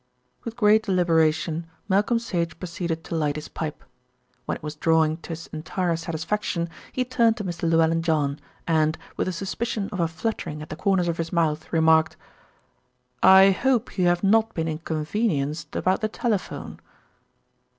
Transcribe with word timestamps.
With 0.43 0.55
great 0.55 0.81
deliberation 0.81 1.67
Malcolm 1.87 2.17
Sage 2.17 2.57
proceeded 2.57 3.03
to 3.03 3.13
light 3.15 3.35
his 3.35 3.47
pipe. 3.47 3.83
When 4.47 4.55
it 4.57 4.63
was 4.63 4.73
drawing 4.75 5.17
to 5.17 5.29
his 5.29 5.45
entire 5.53 5.95
satisfaction, 5.95 6.71
he 6.91 7.05
turned 7.05 7.37
to 7.37 7.43
Mr. 7.43 7.69
Llewellyn 7.69 8.01
John 8.01 8.39
and, 8.65 8.97
with 9.15 9.27
the 9.27 9.31
suspicion 9.31 9.89
of 9.91 9.99
a 9.99 10.07
fluttering 10.07 10.63
at 10.63 10.69
the 10.69 10.75
corners 10.75 11.07
of 11.07 11.17
his 11.19 11.31
mouth, 11.31 11.71
remarked: 11.71 12.17
"I 13.21 13.51
hope 13.51 13.99
you 13.99 14.07
have 14.07 14.23
not 14.23 14.55
been 14.55 14.67
inconvenienced 14.67 15.75
about 15.75 16.01
the 16.01 16.07
telephone." 16.09 16.79